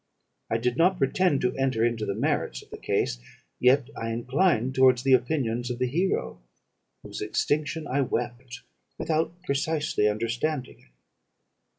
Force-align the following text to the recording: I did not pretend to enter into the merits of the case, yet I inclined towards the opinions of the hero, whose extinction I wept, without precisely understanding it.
I 0.49 0.57
did 0.57 0.77
not 0.77 0.97
pretend 0.97 1.41
to 1.41 1.55
enter 1.57 1.85
into 1.85 2.07
the 2.07 2.15
merits 2.15 2.63
of 2.63 2.71
the 2.71 2.77
case, 2.79 3.19
yet 3.59 3.87
I 3.95 4.09
inclined 4.09 4.73
towards 4.73 5.03
the 5.03 5.13
opinions 5.13 5.69
of 5.69 5.77
the 5.77 5.85
hero, 5.85 6.41
whose 7.03 7.21
extinction 7.21 7.85
I 7.85 8.01
wept, 8.01 8.61
without 8.97 9.31
precisely 9.43 10.07
understanding 10.07 10.79
it. 10.79 10.89